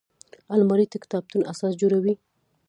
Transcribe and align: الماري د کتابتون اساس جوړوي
الماري 0.53 0.85
د 0.89 0.93
کتابتون 1.03 1.41
اساس 1.51 1.73
جوړوي 1.81 2.13